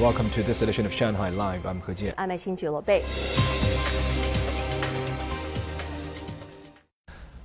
[0.00, 1.66] Welcome to this edition of Shanghai Live.
[1.66, 2.14] I'm He Jian.
[2.16, 3.02] I'm Xin Bei.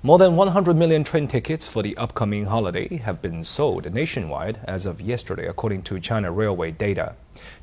[0.04, 4.86] More than 100 million train tickets for the upcoming holiday have been sold nationwide as
[4.86, 7.16] of yesterday, according to China Railway data.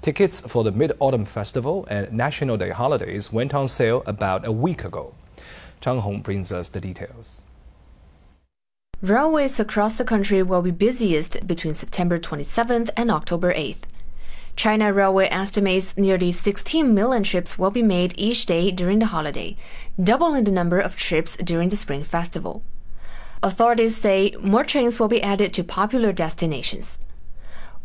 [0.03, 4.51] Tickets for the Mid Autumn Festival and National Day holidays went on sale about a
[4.51, 5.15] week ago.
[5.81, 7.45] Zhang Hong brings us the details.
[9.01, 13.90] Railways across the country will be busiest between September 27th and October 8th.
[14.61, 19.57] China Railway estimates nearly 16 million trips will be made each day during the holiday,
[19.99, 22.63] doubling the number of trips during the Spring Festival.
[23.43, 26.99] Authorities say more trains will be added to popular destinations.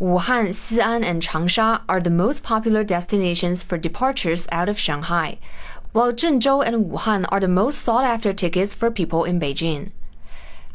[0.01, 5.39] Wuhan, Xi'an, and Changsha are the most popular destinations for departures out of Shanghai,
[5.93, 9.91] while Zhengzhou and Wuhan are the most sought after tickets for people in Beijing.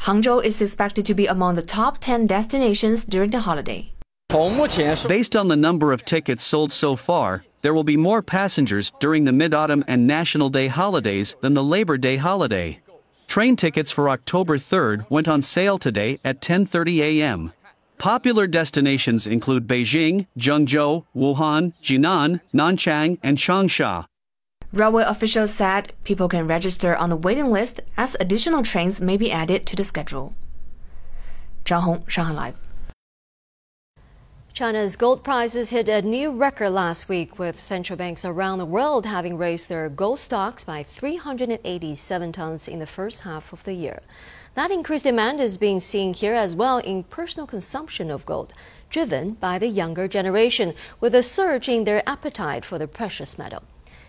[0.04, 3.90] Hangzhou is expected to be among the top 10 destinations during the holiday.
[4.30, 9.24] Based on the number of tickets sold so far, there will be more passengers during
[9.24, 12.78] the Mid Autumn and National Day holidays than the Labor Day holiday.
[13.26, 17.52] Train tickets for October 3rd went on sale today at 10:30 a.m.
[17.98, 24.04] Popular destinations include Beijing, Zhengzhou, Wuhan, Jinan, Nanchang, and Changsha.
[24.72, 29.32] Railway officials said people can register on the waiting list as additional trains may be
[29.32, 30.32] added to the schedule.
[31.64, 32.69] Zhang Hong, Shanghai Live.
[34.52, 39.06] China's gold prices hit a new record last week, with central banks around the world
[39.06, 44.02] having raised their gold stocks by 387 tons in the first half of the year.
[44.56, 48.52] That increased demand is being seen here as well in personal consumption of gold,
[48.90, 53.62] driven by the younger generation, with a surge in their appetite for the precious metal.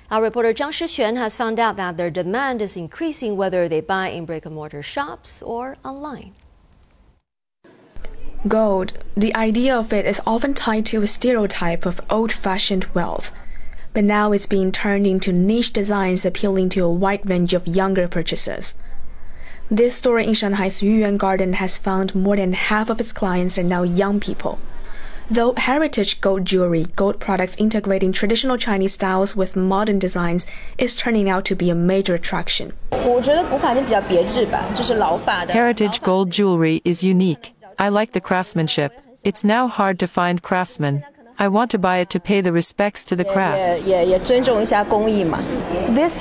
[0.09, 4.09] Our reporter Zhang Shixuan has found out that their demand is increasing whether they buy
[4.09, 6.33] in brick and mortar shops or online.
[8.47, 13.31] Gold, the idea of it is often tied to a stereotype of old fashioned wealth.
[13.93, 18.07] But now it's being turned into niche designs appealing to a wide range of younger
[18.07, 18.73] purchasers.
[19.69, 23.63] This store in Shanghai's Yuyuan Garden has found more than half of its clients are
[23.63, 24.57] now young people.
[25.29, 30.47] Though heritage gold jewelry, gold products integrating traditional Chinese styles with modern designs
[30.79, 32.73] is turning out to be a major attraction.
[35.51, 37.53] Heritage gold jewelry is unique.
[37.81, 38.93] I like the craftsmanship.
[39.23, 41.03] It's now hard to find craftsmen.
[41.39, 43.85] I want to buy it to pay the respects to the crafts.
[43.85, 43.87] This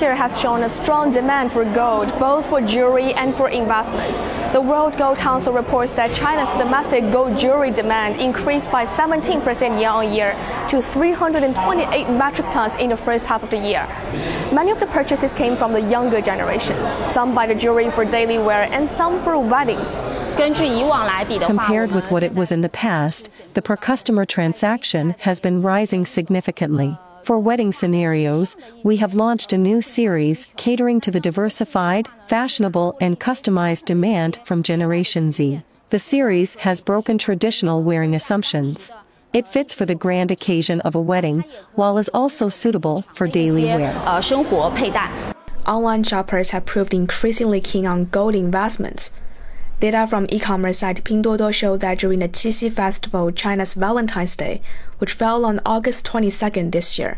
[0.01, 4.40] year has shown a strong demand for gold, both for jewelry and for investment.
[4.51, 9.89] The World Gold Council reports that China's domestic gold jewelry demand increased by 17% year
[9.89, 10.33] on year
[10.67, 13.87] to 328 metric tons in the first half of the year.
[14.53, 16.75] Many of the purchases came from the younger generation.
[17.07, 20.01] Some buy the jewelry for daily wear and some for weddings.
[20.35, 26.05] Compared with what it was in the past, the per customer transaction has been rising
[26.05, 26.97] significantly.
[27.23, 33.19] For wedding scenarios, we have launched a new series catering to the diversified, fashionable, and
[33.19, 35.61] customized demand from Generation Z.
[35.91, 38.91] The series has broken traditional wearing assumptions.
[39.33, 43.65] It fits for the grand occasion of a wedding, while is also suitable for daily
[43.65, 43.95] wear.
[44.05, 45.33] Uh,
[45.67, 49.11] Online shoppers have proved increasingly keen on gold investments.
[49.81, 54.61] Data from e-commerce site Pinduoduo show that during the Qixi Festival, China's Valentine's Day,
[54.99, 57.17] which fell on August 22nd this year,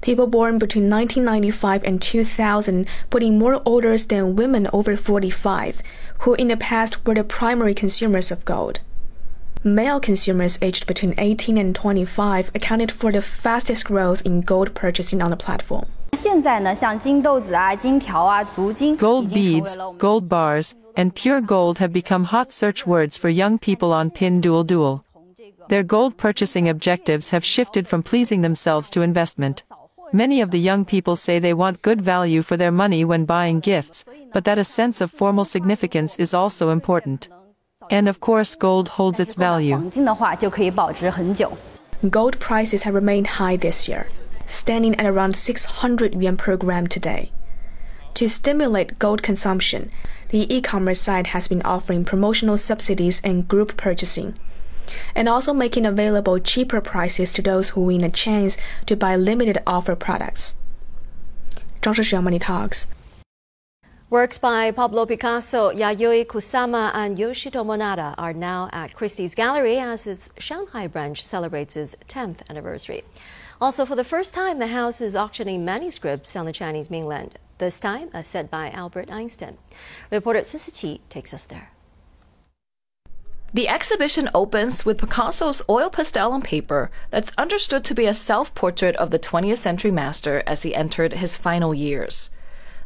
[0.00, 5.82] people born between 1995 and 2000 put in more orders than women over 45,
[6.22, 8.80] who in the past were the primary consumers of gold.
[9.62, 15.22] Male consumers aged between 18 and 25 accounted for the fastest growth in gold purchasing
[15.22, 15.86] on the platform.
[18.98, 23.92] Gold beads, gold bars, and pure gold have become hot search words for young people
[23.92, 25.02] on Pinduoduo.
[25.68, 29.62] Their gold purchasing objectives have shifted from pleasing themselves to investment.
[30.12, 33.60] Many of the young people say they want good value for their money when buying
[33.60, 37.28] gifts, but that a sense of formal significance is also important.
[37.88, 39.90] And of course, gold holds its value.
[42.08, 44.08] Gold prices have remained high this year,
[44.50, 47.32] standing at around 600 yuan per gram today.
[48.14, 49.90] To stimulate gold consumption,
[50.30, 54.38] the e commerce site has been offering promotional subsidies and group purchasing,
[55.14, 58.56] and also making available cheaper prices to those who win a chance
[58.86, 60.56] to buy limited offer products.
[61.82, 62.88] Zhang Shixuan Money Talks.
[64.10, 70.04] Works by Pablo Picasso, Yayoi Kusama, and Yoshitomo Nara are now at Christie's Gallery as
[70.04, 73.04] its Shanghai branch celebrates its 10th anniversary.
[73.60, 77.78] Also, for the first time, the house is auctioning manuscripts on the Chinese mainland this
[77.78, 79.58] time a set by Albert Einstein.
[80.10, 81.70] Reporter Sissy takes us there.
[83.52, 88.54] The exhibition opens with Picasso's oil pastel on paper that's understood to be a self
[88.54, 92.30] portrait of the 20th century master as he entered his final years.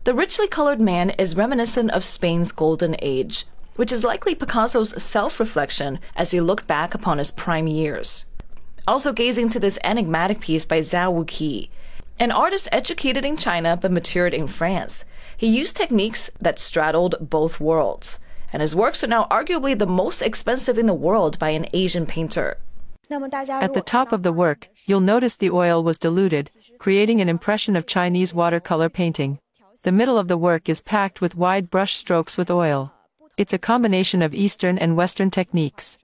[0.04, 3.44] The richly colored man is reminiscent of Spain's golden age,
[3.76, 8.24] which is likely Picasso's self reflection as he looked back upon his prime years.
[8.86, 11.70] Also gazing to this enigmatic piece by Zhao Wuqi,
[12.18, 15.04] an artist educated in China but matured in France.
[15.36, 18.20] He used techniques that straddled both worlds
[18.54, 22.06] and his works are now arguably the most expensive in the world by an Asian
[22.06, 22.56] painter.
[23.10, 27.74] At the top of the work, you'll notice the oil was diluted, creating an impression
[27.74, 29.40] of Chinese watercolor painting.
[29.82, 32.92] The middle of the work is packed with wide brush strokes with oil.
[33.36, 35.98] It's a combination of Eastern and Western techniques.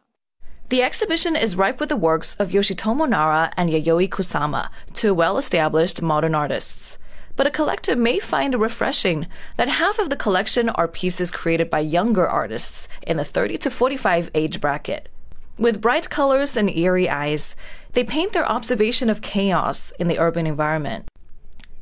[0.71, 6.01] The exhibition is ripe with the works of Yoshitomo Nara and Yayoi Kusama, two well-established
[6.01, 6.99] modern artists
[7.41, 9.27] but a collector may find refreshing
[9.57, 13.71] that half of the collection are pieces created by younger artists in the 30 to
[13.71, 15.09] 45 age bracket.
[15.59, 17.57] With bright colors and eerie eyes,
[17.95, 21.09] they paint their observation of chaos in the urban environment.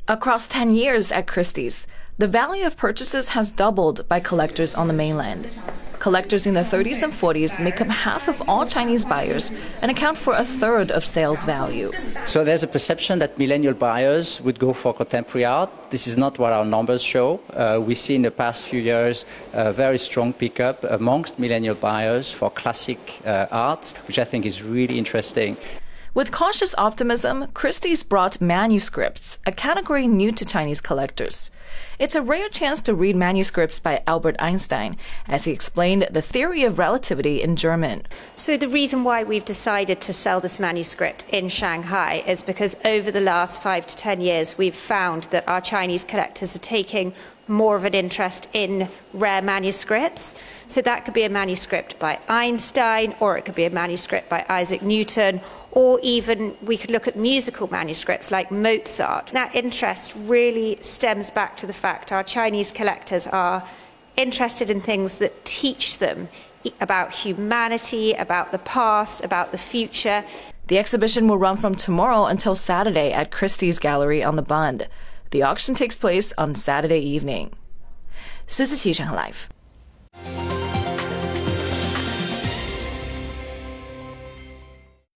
[0.07, 1.87] Across 10 years at Christie's,
[2.17, 5.49] the value of purchases has doubled by collectors on the mainland.
[5.99, 9.51] Collectors in the 30s and 40s make up half of all Chinese buyers
[9.81, 11.91] and account for a third of sales value.
[12.25, 15.69] So there's a perception that millennial buyers would go for contemporary art.
[15.89, 17.41] This is not what our numbers show.
[17.49, 22.31] Uh, we see in the past few years a very strong pickup amongst millennial buyers
[22.31, 25.57] for classic uh, art, which I think is really interesting.
[26.15, 31.51] With cautious optimism, Christie's brought manuscripts, a category new to Chinese collectors.
[31.99, 34.97] It's a rare chance to read manuscripts by Albert Einstein
[35.27, 38.07] as he explained the theory of relativity in German.
[38.35, 43.11] So, the reason why we've decided to sell this manuscript in Shanghai is because over
[43.11, 47.13] the last five to ten years, we've found that our Chinese collectors are taking
[47.49, 50.35] more of an interest in rare manuscripts.
[50.67, 54.45] So that could be a manuscript by Einstein, or it could be a manuscript by
[54.49, 55.41] Isaac Newton,
[55.71, 59.27] or even we could look at musical manuscripts like Mozart.
[59.27, 63.67] That interest really stems back to the fact our Chinese collectors are
[64.15, 66.29] interested in things that teach them
[66.81, 70.23] about humanity, about the past, about the future.
[70.67, 74.87] The exhibition will run from tomorrow until Saturday at Christie's Gallery on the Bund.
[75.30, 77.50] The auction takes place on Saturday evening.
[78.46, 79.48] 苏思琪，上海 Live。